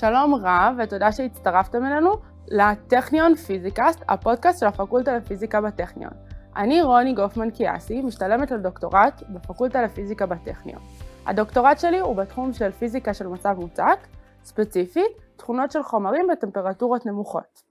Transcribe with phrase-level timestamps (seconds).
[0.00, 2.14] שלום רב ותודה שהצטרפתם אלינו
[2.48, 6.12] לטכניון פיזיקאסט, הפודקאסט של הפקולטה לפיזיקה בטכניון.
[6.56, 10.82] אני רוני גופמן קיאסי, משתלמת לדוקטורט בפקולטה לפיזיקה בטכניון.
[11.26, 13.98] הדוקטורט שלי הוא בתחום של פיזיקה של מצב מוצק,
[14.44, 17.62] ספציפית, תכונות של חומרים בטמפרטורות נמוכות.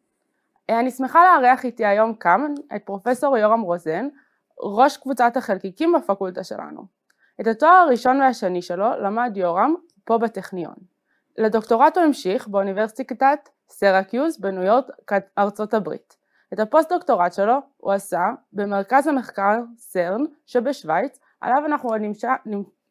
[0.70, 4.08] אני שמחה לארח איתי היום כאן את פרופסור יורם רוזן,
[4.64, 6.86] ראש קבוצת החלקיקים בפקולטה שלנו.
[7.42, 9.76] את התואר הראשון והשני שלו למד יורם
[10.06, 10.99] פה בטכניון.
[11.40, 14.86] לדוקטורט הוא המשיך באוניברסיטת סרקיוז בניו יורק,
[15.38, 16.18] ארצות הברית.
[16.54, 18.20] את הפוסט דוקטורט שלו הוא עשה
[18.54, 22.34] במרכז המחקר סרן שבשוויץ, עליו אנחנו נמשע,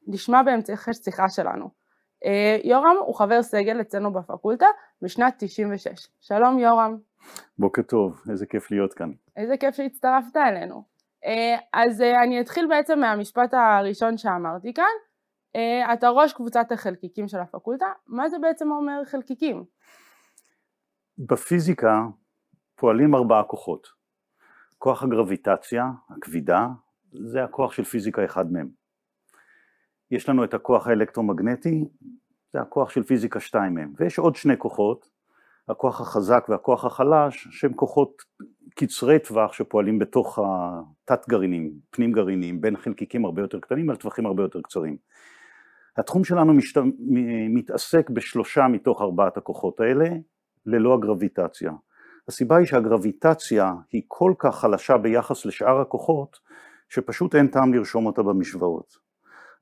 [0.06, 1.68] נשמע באמצע שיחה שלנו.
[2.24, 4.66] אה, יורם הוא חבר סגל אצלנו בפקולטה
[5.02, 6.08] משנת 96.
[6.20, 6.96] שלום יורם.
[7.58, 9.10] בוקר טוב, איזה כיף להיות כאן.
[9.36, 10.82] איזה כיף שהצטרפת אלינו.
[11.24, 15.07] אה, אז אה, אני אתחיל בעצם מהמשפט הראשון שאמרתי כאן.
[15.92, 19.64] אתה ראש קבוצת החלקיקים של הפקולטה, מה זה בעצם אומר חלקיקים?
[21.18, 22.02] בפיזיקה
[22.74, 23.86] פועלים ארבעה כוחות.
[24.78, 25.84] כוח הגרביטציה,
[26.16, 26.68] הכבידה,
[27.12, 28.68] זה הכוח של פיזיקה אחד מהם.
[30.10, 31.84] יש לנו את הכוח האלקטרומגנטי,
[32.52, 35.10] זה הכוח של פיזיקה שתיים מהם, ויש עוד שני כוחות,
[35.68, 38.22] הכוח החזק והכוח החלש, שהם כוחות
[38.74, 44.26] קצרי טווח שפועלים בתוך התת גרעינים, פנים גרעינים, בין חלקיקים הרבה יותר קטנים על טווחים
[44.26, 44.96] הרבה יותר קצרים.
[45.98, 46.80] התחום שלנו משת...
[47.50, 50.08] מתעסק בשלושה מתוך ארבעת הכוחות האלה,
[50.66, 51.72] ללא הגרביטציה.
[52.28, 56.36] הסיבה היא שהגרביטציה היא כל כך חלשה ביחס לשאר הכוחות,
[56.88, 59.08] שפשוט אין טעם לרשום אותה במשוואות.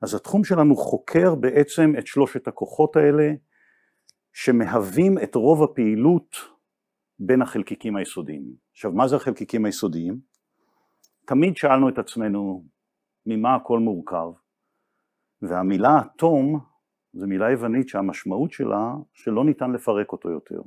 [0.01, 3.33] אז התחום שלנו חוקר בעצם את שלושת הכוחות האלה,
[4.33, 6.35] שמהווים את רוב הפעילות
[7.19, 8.43] בין החלקיקים היסודיים.
[8.71, 10.19] עכשיו, מה זה החלקיקים היסודיים?
[11.25, 12.65] תמיד שאלנו את עצמנו
[13.25, 14.27] ממה הכל מורכב,
[15.41, 16.59] והמילה אטום
[17.13, 20.61] זו מילה יוונית שהמשמעות שלה שלא ניתן לפרק אותו יותר.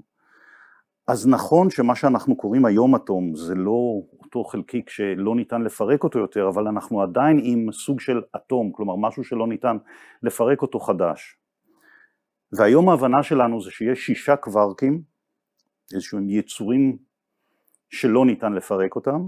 [1.07, 6.19] אז נכון שמה שאנחנו קוראים היום אטום זה לא אותו חלקיק שלא ניתן לפרק אותו
[6.19, 9.77] יותר, אבל אנחנו עדיין עם סוג של אטום, כלומר משהו שלא ניתן
[10.23, 11.36] לפרק אותו חדש.
[12.53, 15.03] והיום ההבנה שלנו זה שיש שישה קווארקים,
[15.95, 16.98] איזשהם יצורים
[17.91, 19.27] שלא ניתן לפרק אותם,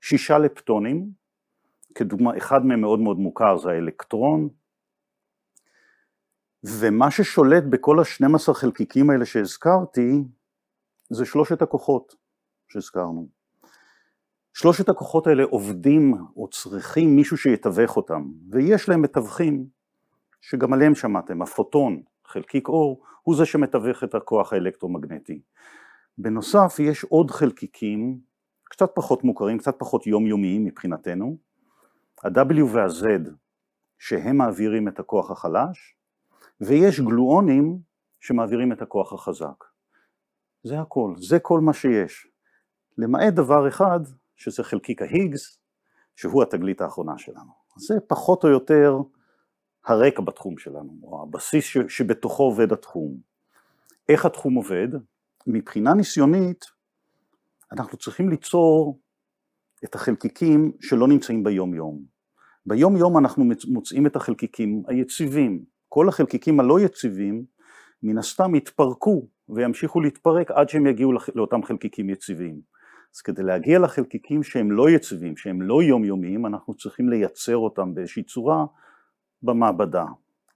[0.00, 1.10] שישה לפטונים,
[1.94, 4.48] כדוגמה, אחד מהם מאוד מאוד מוכר זה האלקטרון,
[6.64, 10.24] ומה ששולט בכל השנים עשר חלקיקים האלה שהזכרתי,
[11.10, 12.14] זה שלושת הכוחות
[12.68, 13.28] שהזכרנו.
[14.54, 19.66] שלושת הכוחות האלה עובדים או צריכים מישהו שיתווך אותם, ויש להם מתווכים
[20.40, 25.40] שגם עליהם שמעתם, הפוטון, חלקיק אור, הוא זה שמתווך את הכוח האלקטרומגנטי.
[26.18, 28.20] בנוסף יש עוד חלקיקים
[28.64, 31.36] קצת פחות מוכרים, קצת פחות יומיומיים מבחינתנו,
[32.24, 33.30] ה-W וה-Z
[33.98, 35.96] שהם מעבירים את הכוח החלש,
[36.60, 37.78] ויש גלואונים
[38.20, 39.64] שמעבירים את הכוח החזק.
[40.62, 42.26] זה הכל, זה כל מה שיש.
[42.98, 44.00] למעט דבר אחד,
[44.36, 45.58] שזה חלקיק ההיגס,
[46.16, 47.52] שהוא התגלית האחרונה שלנו.
[47.76, 48.98] זה פחות או יותר
[49.86, 53.16] הרקע בתחום שלנו, או הבסיס שבתוכו עובד התחום.
[54.08, 54.88] איך התחום עובד?
[55.46, 56.64] מבחינה ניסיונית,
[57.72, 59.00] אנחנו צריכים ליצור
[59.84, 62.04] את החלקיקים שלא נמצאים ביום יום.
[62.66, 65.64] ביום יום אנחנו מוצאים את החלקיקים היציבים.
[65.92, 67.44] כל החלקיקים הלא יציבים
[68.02, 72.60] מן הסתם יתפרקו וימשיכו להתפרק עד שהם יגיעו לאותם חלקיקים יציבים.
[73.14, 78.22] אז כדי להגיע לחלקיקים שהם לא יציבים, שהם לא יומיומיים, אנחנו צריכים לייצר אותם באיזושהי
[78.22, 78.64] צורה
[79.42, 80.04] במעבדה.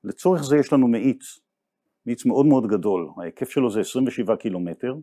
[0.05, 1.39] לצורך זה יש לנו מאיץ,
[2.06, 4.94] מאיץ מאוד מאוד גדול, ההיקף שלו זה 27 קילומטר,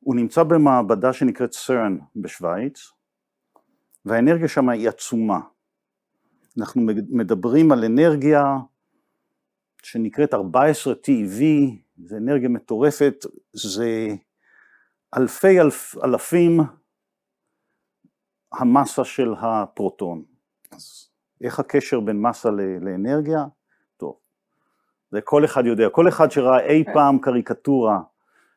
[0.00, 2.90] הוא נמצא במעבדה שנקראת סרן בשוויץ,
[4.04, 5.40] והאנרגיה שם היא עצומה.
[6.58, 8.56] אנחנו מדברים על אנרגיה
[9.82, 11.42] שנקראת 14 TeV,
[12.04, 13.14] זה אנרגיה מטורפת,
[13.52, 14.08] זה
[15.16, 16.60] אלפי אלף, אלפים
[18.52, 20.22] המסה של הפרוטון.
[20.72, 21.08] אז
[21.40, 22.50] איך הקשר בין מסה
[22.80, 23.44] לאנרגיה?
[23.96, 24.16] טוב,
[25.10, 26.92] זה כל אחד יודע, כל אחד שראה אי כן.
[26.94, 28.00] פעם קריקטורה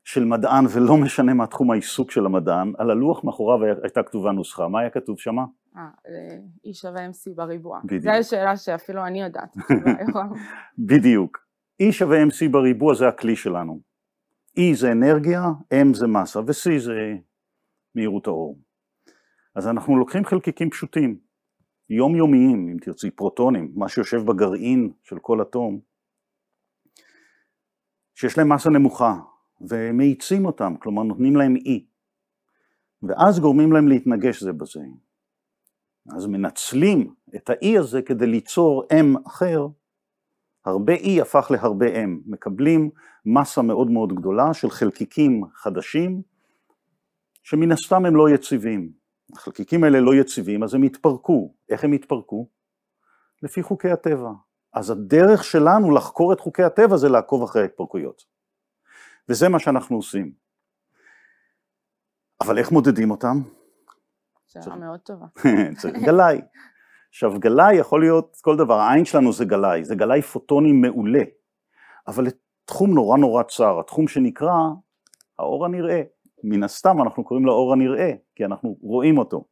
[0.03, 4.67] של מדען ולא משנה מה תחום העיסוק של המדען, על הלוח מאחוריו הייתה כתובה נוסחה,
[4.67, 5.45] מה היה כתוב שמה?
[6.65, 7.81] E שווה MC בריבוע.
[7.85, 8.03] בדיוק.
[8.03, 9.55] זו השאלה שאפילו אני יודעת.
[10.89, 11.37] בדיוק.
[11.81, 13.79] E שווה MC בריבוע זה הכלי שלנו.
[14.59, 15.43] E זה אנרגיה,
[15.73, 17.13] M זה מסה ו-C זה
[17.95, 18.59] מהירות האור.
[19.55, 21.19] אז אנחנו לוקחים חלקיקים פשוטים,
[21.89, 25.79] יומיומיים אם תרצי, פרוטונים, מה שיושב בגרעין של כל אטום,
[28.15, 29.19] שיש להם מסה נמוכה
[29.69, 31.81] ומאיצים אותם, כלומר נותנים להם E,
[33.03, 34.79] ואז גורמים להם להתנגש זה בזה.
[36.13, 39.67] אז מנצלים את ה-E הזה כדי ליצור M אחר
[40.65, 42.89] הרבה E הפך להרבה M, מקבלים
[43.25, 46.21] מסה מאוד מאוד גדולה של חלקיקים חדשים,
[47.43, 48.91] שמן הסתם הם לא יציבים.
[49.33, 51.55] החלקיקים האלה לא יציבים, אז הם יתפרקו.
[51.69, 52.49] איך הם יתפרקו?
[53.43, 54.29] לפי חוקי הטבע.
[54.73, 58.25] אז הדרך שלנו לחקור את חוקי הטבע זה לעקוב אחרי ההתפרקויות.
[59.29, 60.31] וזה מה שאנחנו עושים.
[62.41, 63.41] אבל איך מודדים אותם?
[64.63, 65.25] שאלה מאוד טובה.
[65.77, 66.41] צריך גלאי.
[67.09, 71.23] עכשיו גלאי יכול להיות כל דבר, העין שלנו זה גלאי, זה גלאי פוטוני מעולה,
[72.07, 72.25] אבל
[72.65, 74.53] תחום נורא נורא צר, התחום שנקרא
[75.39, 76.01] האור הנראה,
[76.43, 79.45] מן הסתם אנחנו קוראים לו אור הנראה, כי אנחנו רואים אותו.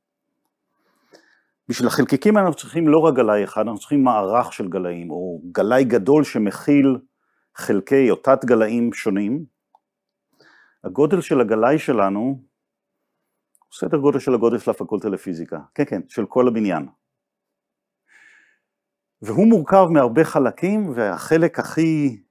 [1.70, 5.84] בשביל החלקיקים אנחנו צריכים לא רק גלאי אחד, אנחנו צריכים מערך של גלאים, או גלאי
[5.84, 6.98] גדול שמכיל
[7.56, 9.46] חלקי או תת גלאים שונים.
[10.84, 12.42] הגודל של הגלאי שלנו
[13.76, 16.88] סדר גודל של הגודל של הפקולטה לפיזיקה, כן כן, של כל הבניין.
[19.22, 22.22] והוא מורכב מהרבה חלקים, והחלק הכי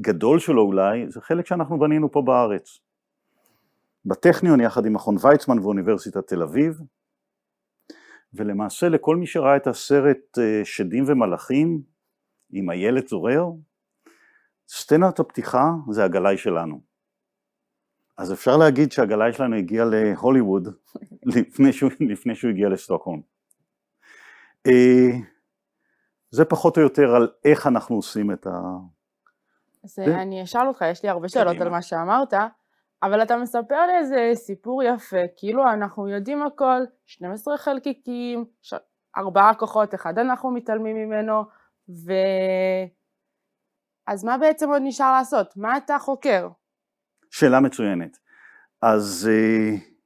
[0.00, 2.78] גדול שלו אולי, זה חלק שאנחנו בנינו פה בארץ.
[4.04, 6.80] בטכניון יחד עם מכון ויצמן ואוניברסיטת תל אביב,
[8.34, 11.82] ולמעשה לכל מי שראה את הסרט אה, שדים ומלאכים
[12.50, 13.44] עם איילת זורר,
[14.68, 16.95] סצנת הפתיחה זה הגלאי שלנו.
[18.18, 20.68] אז אפשר להגיד שהגלאי שלנו הגיע להוליווד
[21.36, 23.20] לפני שהוא, לפני שהוא הגיע לסטוקהולם.
[24.66, 25.10] אה,
[26.30, 28.50] זה פחות או יותר על איך אנחנו עושים את ה...
[29.84, 30.14] אז ו...
[30.14, 31.64] אני אשאל אותך, יש לי הרבה שאלות קדימה.
[31.64, 32.34] על מה שאמרת,
[33.02, 38.74] אבל אתה מספר לי איזה סיפור יפה, כאילו אנחנו יודעים הכל, 12 חלקיקים, ש...
[39.16, 41.42] ארבעה כוחות, אחד אנחנו מתעלמים ממנו,
[41.88, 42.12] ו...
[44.06, 45.56] אז מה בעצם עוד נשאר לעשות?
[45.56, 46.48] מה אתה חוקר?
[47.36, 48.18] שאלה מצוינת.
[48.82, 49.28] אז...
[49.30, 49.96] Uh...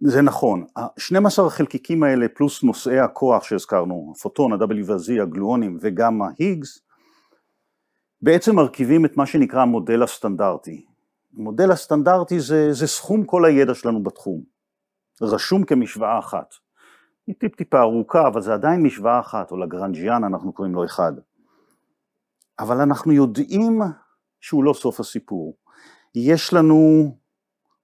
[0.00, 6.80] זה נכון, ה-12 החלקיקים האלה פלוס נושאי הכוח שהזכרנו, הפוטון, ה-W וה-Z, הגלואונים וגם ההיגס,
[8.22, 10.86] בעצם מרכיבים את מה שנקרא המודל הסטנדרטי.
[11.36, 14.42] המודל הסטנדרטי זה, זה סכום כל הידע שלנו בתחום,
[15.22, 16.54] רשום כמשוואה אחת.
[17.26, 21.12] היא טיפ טיפה ארוכה, אבל זה עדיין משוואה אחת, או לגרנג'יאן אנחנו קוראים לו אחד.
[22.58, 23.80] אבל אנחנו יודעים
[24.40, 25.56] שהוא לא סוף הסיפור.
[26.16, 27.10] יש לנו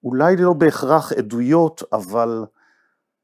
[0.04, 2.44] אולי לא בהכרח עדויות, אבל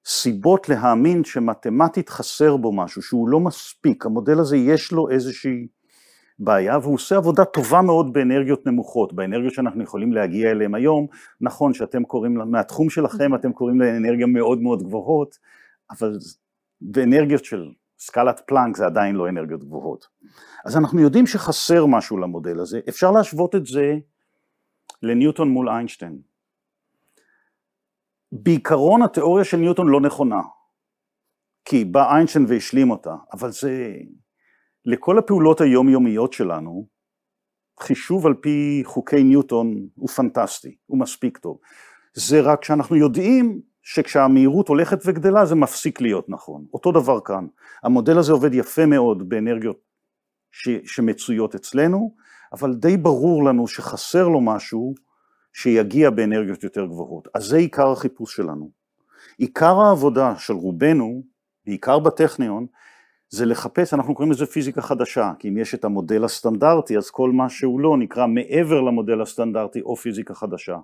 [0.06, 5.66] סיבות להאמין שמתמטית חסר בו משהו, שהוא לא מספיק, המודל הזה יש לו איזושהי
[6.38, 11.06] בעיה והוא עושה עבודה טובה מאוד באנרגיות נמוכות, באנרגיות שאנחנו יכולים להגיע אליהן היום,
[11.40, 15.38] נכון שאתם קוראים, מהתחום שלכם אתם קוראים לאנרגיה מאוד מאוד גבוהות,
[15.90, 16.18] אבל
[16.80, 17.68] באנרגיות של
[17.98, 20.06] סקלת פלנק זה עדיין לא אנרגיות גבוהות.
[20.64, 23.94] אז אנחנו יודעים שחסר משהו למודל הזה, אפשר להשוות את זה
[25.02, 26.18] לניוטון מול איינשטיין.
[28.32, 30.40] בעיקרון התיאוריה של ניוטון לא נכונה,
[31.64, 33.94] כי בא איינשטיין והשלים אותה, אבל זה,
[34.84, 36.88] לכל הפעולות היומיומיות שלנו,
[37.80, 41.58] חישוב על פי חוקי ניוטון הוא פנטסטי, הוא מספיק טוב.
[42.14, 46.66] זה רק שאנחנו יודעים שכשהמהירות הולכת וגדלה זה מפסיק להיות נכון.
[46.74, 47.46] אותו דבר כאן.
[47.82, 49.80] המודל הזה עובד יפה מאוד באנרגיות
[50.52, 52.14] ש, שמצויות אצלנו,
[52.52, 54.94] אבל די ברור לנו שחסר לו משהו
[55.52, 57.28] שיגיע באנרגיות יותר גבוהות.
[57.34, 58.70] אז זה עיקר החיפוש שלנו.
[59.38, 61.22] עיקר העבודה של רובנו,
[61.66, 62.66] בעיקר בטכניון,
[63.30, 67.30] זה לחפש, אנחנו קוראים לזה פיזיקה חדשה, כי אם יש את המודל הסטנדרטי, אז כל
[67.30, 70.76] מה שהוא לא נקרא מעבר למודל הסטנדרטי או פיזיקה חדשה.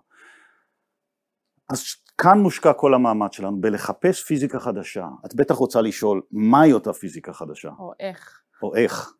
[1.71, 1.85] אז
[2.19, 5.07] כאן מושקע כל המאמץ שלנו, בלחפש פיזיקה חדשה.
[5.27, 7.71] את בטח רוצה לשאול, מהי אותה פיזיקה חדשה?
[7.79, 8.41] או איך.
[8.63, 9.15] או איך.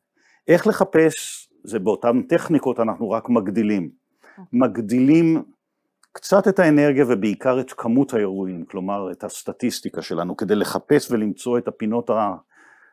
[0.49, 3.91] איך לחפש, זה באותן טכניקות אנחנו רק מגדילים.
[4.53, 5.43] מגדילים
[6.13, 11.69] קצת את האנרגיה ובעיקר את כמות האירועים, כלומר את הסטטיסטיקה שלנו, כדי לחפש ולמצוא את
[11.69, 12.11] הפינות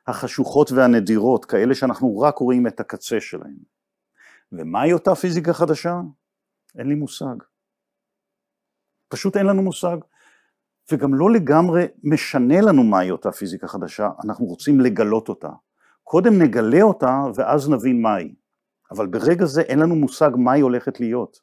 [0.08, 3.58] החשוכות והנדירות, כאלה שאנחנו רק רואים את הקצה שלהם.
[4.51, 6.01] ומהי אותה פיזיקה חדשה?
[6.78, 7.36] אין לי מושג.
[9.08, 9.98] פשוט אין לנו מושג.
[10.92, 15.50] וגם לא לגמרי משנה לנו מהי אותה פיזיקה חדשה, אנחנו רוצים לגלות אותה.
[16.04, 18.36] קודם נגלה אותה ואז נבין מהי.
[18.91, 21.39] אבל ברגע זה אין לנו מושג מה היא הולכת להיות.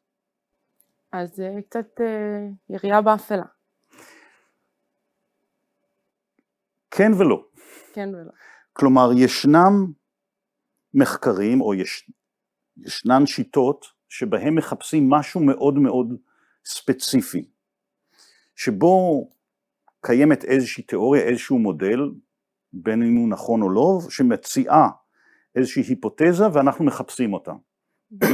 [1.12, 3.44] אז זה קצת אה, ירייה באפלה.
[6.90, 7.44] כן ולא.
[7.92, 8.30] כן ולא.
[8.72, 9.92] כלומר, ישנם
[10.94, 12.10] מחקרים, או יש,
[12.76, 16.14] ישנן שיטות, שבהם מחפשים משהו מאוד מאוד
[16.64, 17.48] ספציפי,
[18.56, 19.28] שבו
[20.00, 21.98] קיימת איזושהי תיאוריה, איזשהו מודל,
[22.72, 24.88] בין אם הוא נכון או לא, שמציעה
[25.58, 27.52] איזושהי היפותזה ואנחנו מחפשים אותה.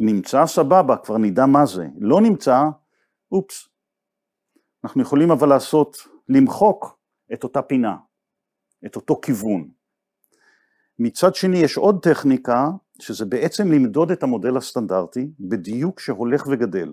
[0.00, 1.86] נמצא סבבה, כבר נדע מה זה.
[1.98, 2.62] לא נמצא,
[3.32, 3.68] אופס.
[4.84, 5.96] אנחנו יכולים אבל לעשות,
[6.28, 6.98] למחוק
[7.32, 7.96] את אותה פינה,
[8.86, 9.68] את אותו כיוון.
[10.98, 12.68] מצד שני יש עוד טכניקה,
[13.00, 16.92] שזה בעצם למדוד את המודל הסטנדרטי בדיוק שהולך וגדל.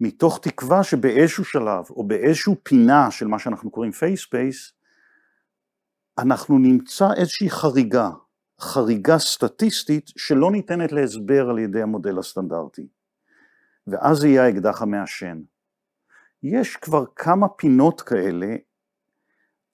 [0.00, 4.79] מתוך תקווה שבאיזשהו שלב או באיזשהו פינה של מה שאנחנו קוראים space,
[6.18, 8.10] אנחנו נמצא איזושהי חריגה,
[8.60, 12.86] חריגה סטטיסטית שלא ניתנת להסבר על ידי המודל הסטנדרטי.
[13.86, 15.40] ואז יהיה האקדח המעשן.
[16.42, 18.56] יש כבר כמה פינות כאלה,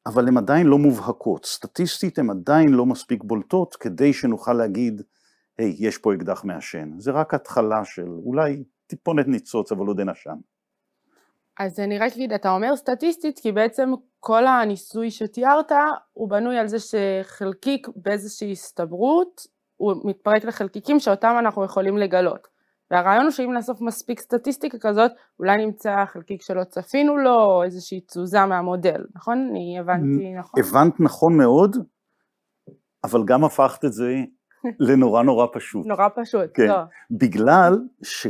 [0.07, 1.45] אבל הן עדיין לא מובהקות.
[1.45, 5.03] סטטיסטית הן עדיין לא מספיק בולטות כדי שנוכל להגיד,
[5.59, 6.91] היי, hey, יש פה אקדח מעשן.
[6.99, 10.37] זה רק התחלה של אולי טיפונת ניצוץ, אבל עוד אין עשן.
[11.59, 15.73] אז אני רק אגיד, אתה אומר סטטיסטית, כי בעצם כל הניסוי שתיארת,
[16.13, 19.41] הוא בנוי על זה שחלקיק באיזושהי הסתברות,
[19.77, 22.49] הוא מתפרק לחלקיקים שאותם אנחנו יכולים לגלות.
[22.91, 28.01] והרעיון הוא שאם נאסוף מספיק סטטיסטיקה כזאת, אולי נמצא חלקיק שלא צפינו לו, או איזושהי
[28.01, 29.49] תזוזה מהמודל, נכון?
[29.51, 30.61] אני הבנתי נכון?
[30.61, 31.77] הבנת נכון מאוד,
[33.05, 34.15] אבל גם הפכת את זה
[34.89, 35.87] לנורא נורא פשוט.
[35.87, 36.67] נורא פשוט, כן.
[36.67, 36.79] לא.
[37.11, 38.27] בגלל ש,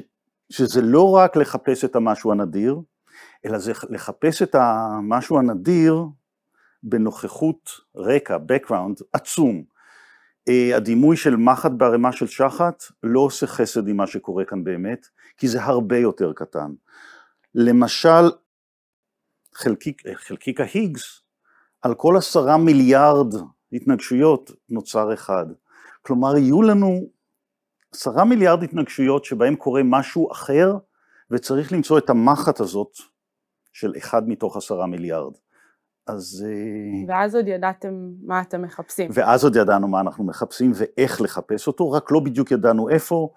[0.52, 2.80] שזה לא רק לחפש את המשהו הנדיר,
[3.44, 6.04] אלא זה לחפש את המשהו הנדיר
[6.82, 9.64] בנוכחות רקע, background, עצום.
[10.48, 15.06] אה, הדימוי של מחט בערימה של שחת לא עושה חסד עם מה שקורה כאן באמת,
[15.36, 16.72] כי זה הרבה יותר קטן.
[17.54, 18.30] למשל,
[19.54, 21.22] חלקיק, חלקיק ההיגס,
[21.82, 23.34] על כל עשרה מיליארד
[23.72, 25.46] התנגשויות נוצר אחד.
[26.02, 27.00] כלומר, יהיו לנו
[27.94, 30.76] עשרה מיליארד התנגשויות שבהם קורה משהו אחר,
[31.30, 32.92] וצריך למצוא את המחט הזאת
[33.72, 35.32] של אחד מתוך עשרה מיליארד.
[36.06, 36.46] אז...
[36.48, 39.10] אה, ואז עוד ידעתם מה אתם מחפשים.
[39.14, 43.30] ואז עוד ידענו מה אנחנו מחפשים ואיך לחפש אותו, רק לא בדיוק ידענו איפה,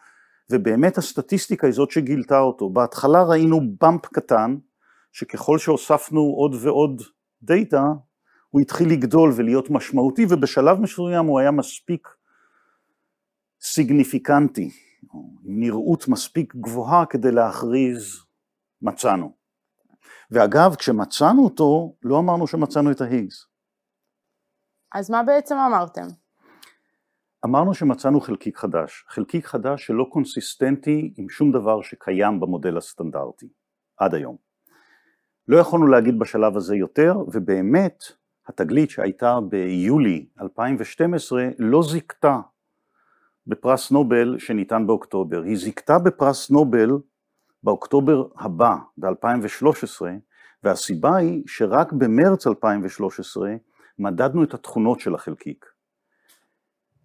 [0.52, 2.70] ובאמת הסטטיסטיקה היא זאת שגילתה אותו.
[2.70, 4.56] בהתחלה ראינו באמפ קטן,
[5.12, 7.02] שככל שהוספנו עוד ועוד
[7.44, 7.84] דאטה,
[8.50, 12.08] הוא התחיל לגדול ולהיות משמעותי, ובשלב מסוים הוא היה מספיק
[13.62, 14.70] סיגניפיקנטי,
[15.14, 18.26] עם נראות מספיק גבוהה כדי להכריז
[18.82, 19.32] מצאנו.
[20.32, 23.46] ואגב, כשמצאנו אותו, לא אמרנו שמצאנו את ההיגס.
[24.94, 26.08] אז מה בעצם אמרתם?
[27.46, 33.50] אמרנו שמצאנו חלקיק חדש, חלקיק חדש שלא קונסיסטנטי עם שום דבר שקיים במודל הסטנדרטי,
[33.98, 34.38] עד היום.
[35.48, 38.04] לא יכולנו להגיד בשלב הזה יותר, ובאמת
[38.48, 42.40] התגלית שהייתה ביולי 2012 לא זיכתה
[43.50, 46.90] בפרס נובל שניתן באוקטובר, היא זיכתה בפרס נובל
[47.64, 50.06] באוקטובר הבא, ב-2013,
[50.64, 53.56] והסיבה היא שרק במרץ 2013
[54.00, 55.66] מדדנו את התכונות של החלקיק.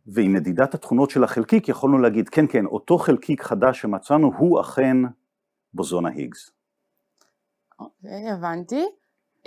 [0.06, 4.96] ועם מדידת התכונות של החלקיק יכולנו להגיד, כן, כן, אותו חלקיק חדש שמצאנו הוא אכן
[5.74, 6.50] בוזון ההיגס.
[7.78, 8.84] אוקיי, הבנתי.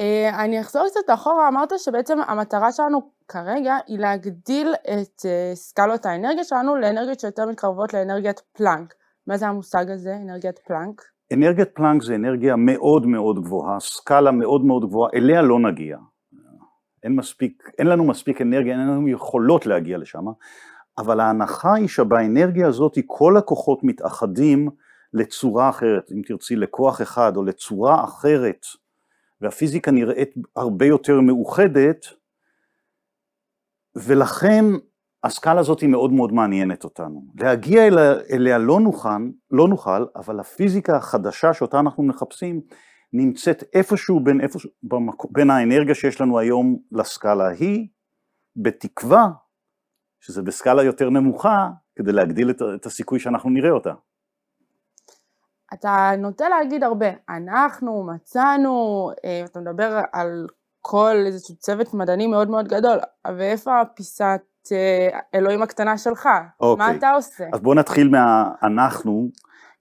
[0.01, 6.05] Uh, אני אחזור קצת אחורה, אמרת שבעצם המטרה שלנו כרגע היא להגדיל את uh, סקלות
[6.05, 8.93] האנרגיה שלנו לאנרגיות שיותר מתקרבות לאנרגיית פלאנק.
[9.27, 11.01] מה זה המושג הזה, אנרגיית פלאנק?
[11.33, 15.97] אנרגיית פלאנק זה אנרגיה מאוד מאוד גבוהה, סקאלה מאוד מאוד גבוהה, אליה לא נגיע.
[17.03, 20.25] אין, מספיק, אין לנו מספיק אנרגיה, אין לנו יכולות להגיע לשם,
[20.97, 24.69] אבל ההנחה היא שבאנרגיה הזאת כל הכוחות מתאחדים
[25.13, 28.65] לצורה אחרת, אם תרצי לכוח אחד או לצורה אחרת,
[29.41, 32.05] והפיזיקה נראית הרבה יותר מאוחדת,
[33.95, 34.65] ולכן
[35.23, 37.25] הסקאלה הזאת היא מאוד מאוד מעניינת אותנו.
[37.39, 42.61] להגיע אליה, אליה לא נוכל, לא נוכל, אבל הפיזיקה החדשה שאותה אנחנו מחפשים
[43.13, 45.25] נמצאת איפשהו בין, איפשהו, במק...
[45.31, 47.87] בין האנרגיה שיש לנו היום לסקאלה ההיא,
[48.55, 49.29] בתקווה
[50.19, 53.93] שזה בסקאלה יותר נמוכה, כדי להגדיל את, את הסיכוי שאנחנו נראה אותה.
[55.73, 60.47] אתה נוטה להגיד הרבה, אנחנו מצאנו, אה, אתה מדבר על
[60.81, 62.97] כל איזשהו צוות מדעני מאוד מאוד גדול,
[63.37, 66.29] ואיפה הפיסת אה, אלוהים הקטנה שלך, okay.
[66.29, 66.97] מה אוקיי.
[66.97, 67.45] אתה עושה?
[67.53, 69.29] אז בואו נתחיל מה"אנחנו",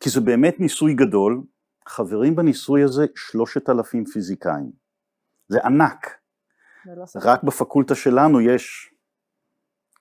[0.00, 1.42] כי זה באמת ניסוי גדול,
[1.88, 4.70] חברים בניסוי הזה שלושת אלפים פיזיקאים,
[5.48, 6.10] זה ענק,
[6.86, 8.94] לא רק בפקולטה שלנו יש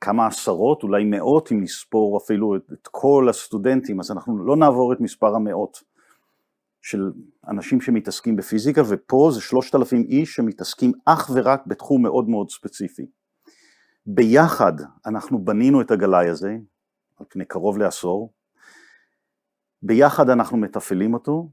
[0.02, 4.94] כמה עשרות, אולי מאות, אם נספור אפילו את, את כל הסטודנטים, אז אנחנו לא נעבור
[4.94, 5.84] את מספר המאות
[6.82, 7.12] של
[7.48, 13.06] אנשים שמתעסקים בפיזיקה, ופה זה שלושת אלפים איש שמתעסקים אך ורק בתחום מאוד מאוד ספציפי.
[14.06, 14.74] ביחד
[15.06, 16.58] אנחנו בנינו את הגלאי הזה
[17.20, 18.34] על פני קרוב לעשור,
[19.82, 21.50] ביחד אנחנו מתפעלים אותו,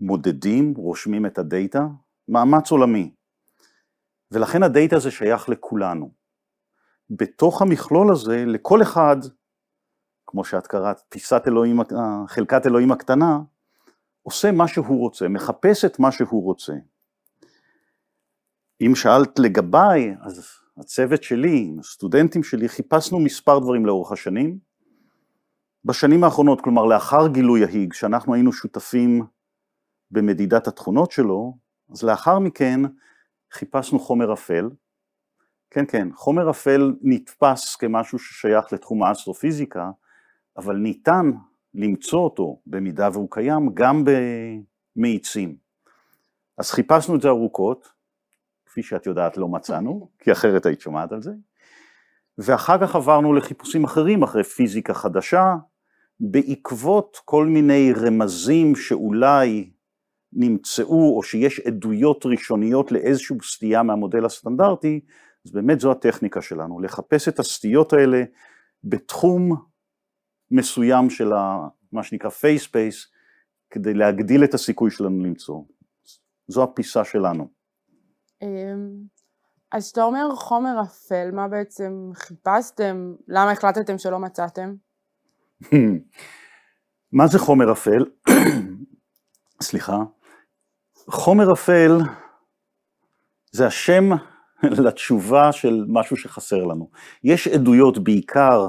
[0.00, 1.86] מודדים, רושמים את הדאטה,
[2.28, 3.14] מאמץ עולמי.
[4.32, 6.17] ולכן הדאטה הזה שייך לכולנו.
[7.10, 9.16] בתוך המכלול הזה, לכל אחד,
[10.26, 11.80] כמו שאת קראת, פיסת אלוהים,
[12.28, 13.38] חלקת אלוהים הקטנה,
[14.22, 16.72] עושה מה שהוא רוצה, מחפש את מה שהוא רוצה.
[18.80, 24.58] אם שאלת לגביי, אז הצוות שלי, הסטודנטים שלי, חיפשנו מספר דברים לאורך השנים.
[25.84, 29.26] בשנים האחרונות, כלומר לאחר גילוי ההיג, שאנחנו היינו שותפים
[30.10, 31.58] במדידת התכונות שלו,
[31.90, 32.80] אז לאחר מכן
[33.52, 34.68] חיפשנו חומר אפל.
[35.70, 39.90] כן, כן, חומר אפל נתפס כמשהו ששייך לתחום האסטרופיזיקה,
[40.56, 41.30] אבל ניתן
[41.74, 44.04] למצוא אותו, במידה והוא קיים, גם
[44.96, 45.56] במאיצים.
[46.58, 47.88] אז חיפשנו את זה ארוכות,
[48.66, 51.32] כפי שאת יודעת לא מצאנו, כי אחרת היית שומעת על זה,
[52.38, 55.54] ואחר כך עברנו לחיפושים אחרים, אחרי פיזיקה חדשה,
[56.20, 59.70] בעקבות כל מיני רמזים שאולי
[60.32, 65.00] נמצאו או שיש עדויות ראשוניות לאיזושהי סטייה מהמודל הסטנדרטי,
[65.48, 68.22] אז באמת זו הטכניקה שלנו, לחפש את הסטיות האלה
[68.84, 69.56] בתחום
[70.50, 73.08] מסוים של ה, מה שנקרא face space,
[73.70, 75.62] כדי להגדיל את הסיכוי שלנו למצוא.
[76.48, 77.48] זו הפיסה שלנו.
[78.42, 78.48] אמ,
[79.72, 83.14] אז כשאתה אומר חומר אפל, מה בעצם חיפשתם?
[83.28, 84.74] למה החלטתם שלא מצאתם?
[87.12, 88.04] מה זה חומר אפל?
[89.62, 89.96] סליחה.
[91.10, 91.98] חומר אפל
[93.52, 94.04] זה השם
[94.84, 96.90] לתשובה של משהו שחסר לנו.
[97.24, 98.68] יש עדויות בעיקר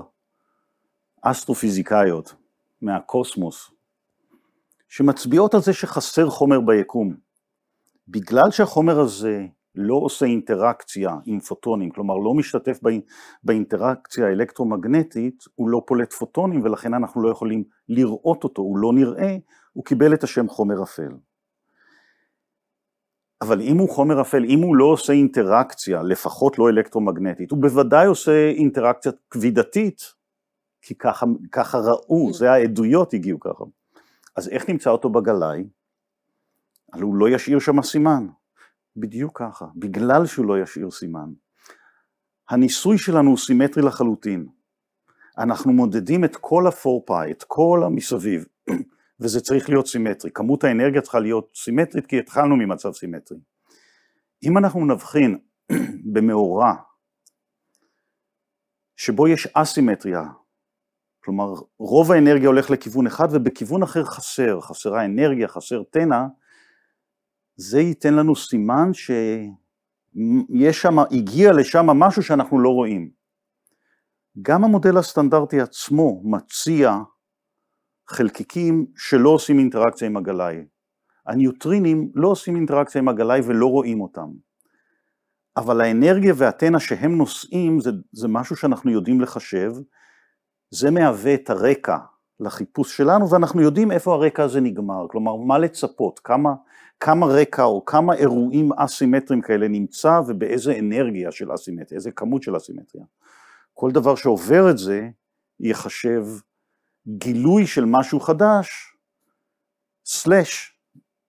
[1.22, 2.36] אסטרופיזיקאיות
[2.82, 3.72] מהקוסמוס,
[4.90, 7.16] שמצביעות על זה שחסר חומר ביקום.
[8.08, 12.80] בגלל שהחומר הזה לא עושה אינטראקציה עם פוטונים, כלומר לא משתתף
[13.44, 19.38] באינטראקציה האלקטרומגנטית, הוא לא פולט פוטונים ולכן אנחנו לא יכולים לראות אותו, הוא לא נראה,
[19.74, 21.10] הוא קיבל את השם חומר אפל.
[23.42, 28.08] אבל אם הוא חומר אפל, אם הוא לא עושה אינטראקציה, לפחות לא אלקטרומגנטית, הוא בוודאי
[28.08, 30.02] עושה אינטראקציה כבידתית,
[30.82, 32.34] כי ככה, ככה ראו, כן.
[32.34, 33.64] זה העדויות הגיעו ככה.
[34.36, 35.64] אז איך נמצא אותו בגלאי?
[36.94, 38.28] הרי הוא לא ישאיר שם סימן.
[38.98, 41.30] בדיוק ככה, בגלל שהוא לא ישאיר סימן.
[42.50, 44.48] הניסוי שלנו הוא סימטרי לחלוטין.
[45.38, 48.46] אנחנו מודדים את כל הפורפאי, את כל המסביב,
[49.20, 50.32] וזה צריך להיות סימטרי.
[50.32, 53.38] כמות האנרגיה צריכה להיות סימטרית כי התחלנו ממצב סימטרי.
[54.44, 55.38] אם אנחנו נבחין
[56.14, 56.74] במאורע
[58.96, 60.24] שבו יש אסימטריה,
[61.24, 66.26] כלומר רוב האנרגיה הולך לכיוון אחד ובכיוון אחר חסר, חסרה אנרגיה, חסר תנע,
[67.56, 73.10] זה ייתן לנו סימן שיש שם, הגיע לשם משהו שאנחנו לא רואים.
[74.42, 76.98] גם המודל הסטנדרטי עצמו מציע
[78.10, 80.66] חלקיקים שלא עושים אינטראקציה עם הגלאי.
[81.28, 84.30] הניוטרינים לא עושים אינטראקציה עם הגלאי ולא רואים אותם.
[85.58, 89.74] אבל האנרגיה והתנע שהם נושאים זה, זה משהו שאנחנו יודעים לחשב,
[90.70, 91.98] זה מהווה את הרקע
[92.40, 96.54] לחיפוש שלנו ואנחנו יודעים איפה הרקע הזה נגמר, כלומר מה לצפות, כמה,
[97.00, 102.58] כמה רקע או כמה אירועים אסימטריים כאלה נמצא ובאיזה אנרגיה של אסימטריה, איזה כמות של
[102.58, 103.06] אסימטריה.
[103.74, 105.10] כל דבר שעובר את זה
[105.60, 106.26] ייחשב
[107.08, 108.96] גילוי של משהו חדש,
[110.06, 110.80] סלש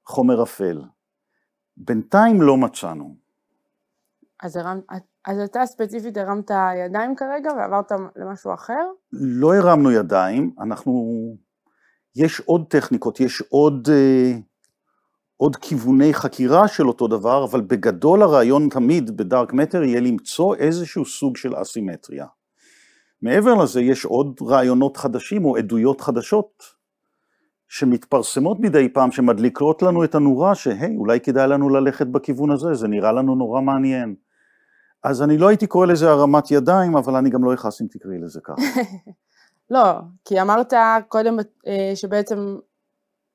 [0.07, 0.83] חומר אפל.
[1.77, 3.17] בינתיים לא מצאנו.
[4.43, 4.85] אז, הרמת,
[5.25, 6.51] אז אתה ספציפית הרמת
[6.87, 8.85] ידיים כרגע ועברת למשהו אחר?
[9.13, 10.93] לא הרמנו ידיים, אנחנו...
[12.17, 14.33] יש עוד טכניקות, יש עוד, אה,
[15.37, 21.05] עוד כיווני חקירה של אותו דבר, אבל בגדול הרעיון תמיד בדארק מטר יהיה למצוא איזשהו
[21.05, 22.27] סוג של אסימטריה.
[23.23, 26.81] מעבר לזה יש עוד רעיונות חדשים או עדויות חדשות
[27.69, 32.89] שמתפרסמות מדי פעם, שמדליקות לנו את הנורה שהי, אולי כדאי לנו ללכת בכיוון הזה, זה
[32.89, 34.15] נראה לנו נורא מעניין.
[35.05, 38.19] אז אני לא הייתי קורא לזה הרמת ידיים, אבל אני גם לא אכעס אם תקראי
[38.19, 38.63] לזה ככה.
[39.75, 40.73] לא, כי אמרת
[41.09, 42.57] קודם אה, שבעצם,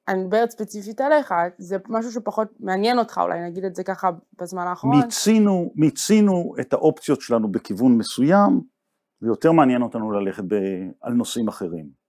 [0.08, 4.10] אני מדברת ספציפית עליך, זה משהו שפחות מעניין אותך, אולי נגיד את זה ככה
[4.42, 4.96] בזמן האחרון.
[4.96, 8.62] מיצינו, מיצינו את האופציות שלנו בכיוון מסוים,
[9.22, 10.56] ויותר מעניין אותנו ללכת ב,
[11.02, 12.06] על נושאים אחרים.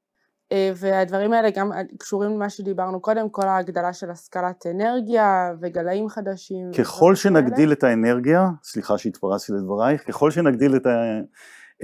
[0.53, 6.71] אה, והדברים האלה גם קשורים למה שדיברנו קודם, כל ההגדלה של השכלת אנרגיה וגלאים חדשים.
[6.79, 7.73] ככל שנגדיל האלה.
[7.73, 11.21] את האנרגיה, סליחה שהתפרצתי לדברייך, ככל שנגדיל את, ה,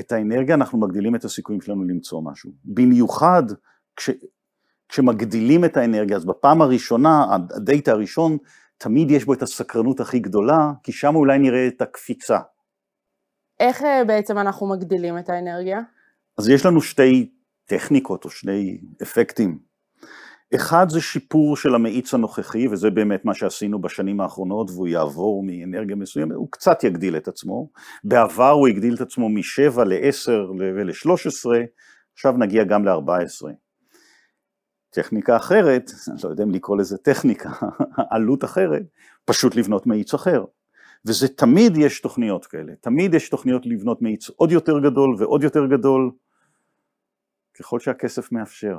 [0.01, 2.51] את האנרגיה אנחנו מגדילים את הסיכויים שלנו למצוא משהו.
[2.65, 3.43] במיוחד
[3.97, 4.11] כש,
[4.89, 8.37] כשמגדילים את האנרגיה, אז בפעם הראשונה, הדאטה הראשון,
[8.79, 12.39] תמיד יש בו את הסקרנות הכי גדולה, כי שם אולי נראה את הקפיצה.
[13.63, 15.81] איך אה, בעצם אנחנו מגדילים את האנרגיה?
[16.39, 17.31] אז יש לנו שתי
[17.67, 19.59] טכניקות או שני אפקטים.
[20.55, 25.97] אחד זה שיפור של המאיץ הנוכחי, וזה באמת מה שעשינו בשנים האחרונות, והוא יעבור מאנרגיה
[25.97, 27.71] מסוימת, הוא קצת יגדיל את עצמו.
[28.05, 31.51] בעבר הוא הגדיל את עצמו מ-7 ל-10 ול-13,
[32.15, 33.49] עכשיו נגיע גם ל-14.
[34.91, 37.51] טכניקה אחרת, אני לא יודע אם לקרוא לזה טכניקה,
[38.11, 38.83] עלות אחרת,
[39.25, 40.45] פשוט לבנות מאיץ אחר.
[41.07, 45.67] וזה תמיד יש תוכניות כאלה, תמיד יש תוכניות לבנות מאיץ עוד יותר גדול ועוד יותר
[45.67, 46.11] גדול,
[47.59, 48.79] ככל שהכסף מאפשר.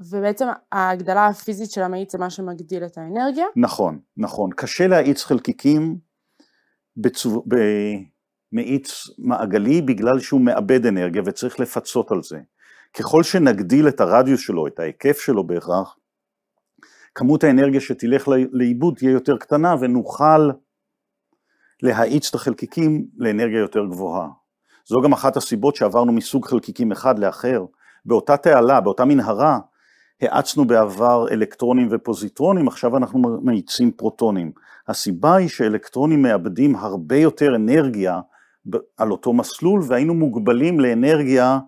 [0.00, 3.46] ובעצם ההגדלה הפיזית של המאיץ זה מה שמגדיל את האנרגיה?
[3.56, 4.50] נכון, נכון.
[4.56, 5.98] קשה להאיץ חלקיקים
[6.96, 7.44] בצו...
[8.52, 12.38] במאיץ מעגלי בגלל שהוא מאבד אנרגיה וצריך לפצות על זה.
[12.98, 15.96] ככל שנגדיל את הרדיוס שלו, את ההיקף שלו בהכרח,
[17.16, 20.50] כמות האנרגיה שתלך לאיבוד תהיה יותר קטנה ונוכל
[21.82, 24.28] להאיץ את החלקיקים לאנרגיה יותר גבוהה.
[24.88, 27.64] זו גם אחת הסיבות שעברנו מסוג חלקיקים אחד לאחר.
[28.04, 29.58] באותה תעלה, באותה מנהרה,
[30.20, 34.52] האצנו בעבר אלקטרונים ופוזיטרונים, עכשיו אנחנו מאיצים פרוטונים.
[34.88, 38.20] הסיבה היא שאלקטרונים מאבדים הרבה יותר אנרגיה
[38.96, 41.58] על אותו מסלול והיינו מוגבלים לאנרגיה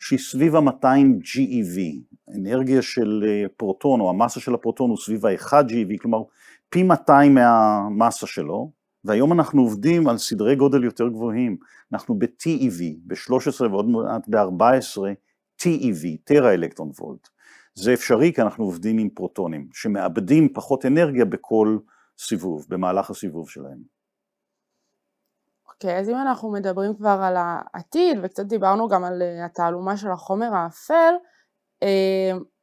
[0.00, 0.84] שהיא סביב ה-200
[1.22, 1.78] GeV,
[2.36, 6.22] אנרגיה של אה, פרוטון או המסה של הפרוטון הוא סביב ה-1 GeV, כלומר
[6.68, 8.70] פי 200 מהמסה שלו,
[9.04, 11.56] והיום אנחנו עובדים על סדרי גודל יותר גבוהים,
[11.92, 15.00] אנחנו ב-TeV, ב-13 ועוד מעט ב-14
[15.62, 17.28] TeV, טרה אלקטרון וולט.
[17.74, 21.78] זה אפשרי כי אנחנו עובדים עם פרוטונים, שמאבדים פחות אנרגיה בכל
[22.18, 24.00] סיבוב, במהלך הסיבוב שלהם.
[25.68, 29.96] אוקיי, okay, אז אם אנחנו מדברים כבר על העתיד, וקצת דיברנו גם על אה, התעלומה
[29.96, 31.14] של החומר האפל,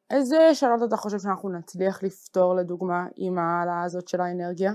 [0.10, 4.74] איזה שאלות אתה חושב שאנחנו נצליח לפתור לדוגמה עם ההעלאה הזאת של האנרגיה?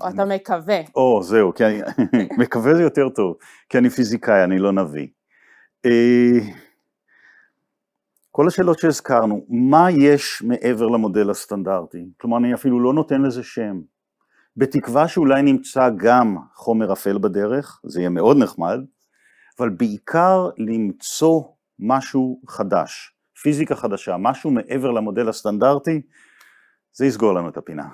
[0.00, 0.80] או אתה מקווה?
[0.94, 1.80] או, זהו, כי אני
[2.42, 3.36] מקווה זה יותר טוב,
[3.68, 5.08] כי אני פיזיקאי, אני לא נביא.
[5.86, 6.38] אה,
[8.30, 12.06] כל השאלות שהזכרנו, מה יש מעבר למודל הסטנדרטי?
[12.20, 13.80] כלומר, אני אפילו לא נותן לזה שם.
[14.56, 18.78] בתקווה שאולי נמצא גם חומר אפל בדרך, זה יהיה מאוד נחמד,
[19.58, 21.42] אבל בעיקר למצוא
[21.78, 26.02] משהו חדש, פיזיקה חדשה, משהו מעבר למודל הסטנדרטי,
[26.92, 27.88] זה יסגור לנו את הפינה.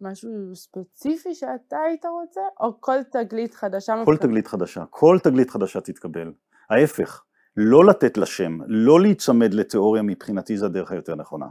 [0.00, 3.94] משהו ספציפי שאתה היית רוצה, או כל תגלית חדשה?
[4.04, 6.32] כל תגלית חדשה, כל תגלית חדשה תתקבל.
[6.70, 7.24] ההפך,
[7.56, 11.46] לא לתת לה שם, לא להיצמד לתיאוריה מבחינתי זה הדרך היותר נכונה.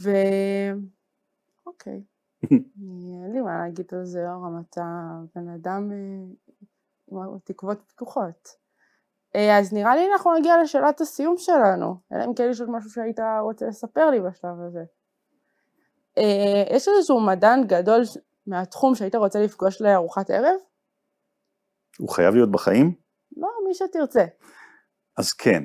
[0.00, 0.10] ו...
[1.66, 2.04] אוקיי.
[3.22, 4.82] אין לי מה להגיד על זה, יורם, אתה
[5.34, 8.63] בן אדם אה, עם תקוות פתוחות.
[9.36, 12.90] אה, אז נראה לי אנחנו נגיע לשאלת הסיום שלנו, אלא אם כן יש עוד משהו
[12.90, 14.84] שהיית רוצה לספר לי בשלב הזה.
[16.18, 18.02] אה, יש איזשהו מדען גדול
[18.46, 20.56] מהתחום שהיית רוצה לפגוש לארוחת ערב?
[21.98, 22.94] הוא חייב להיות בחיים?
[23.36, 24.24] לא, מי שתרצה.
[25.16, 25.62] אז כן.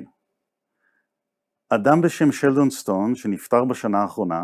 [1.68, 4.42] אדם בשם שלדון סטון, שנפטר בשנה האחרונה,